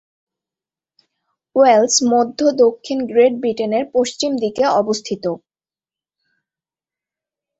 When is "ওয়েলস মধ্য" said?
1.55-2.39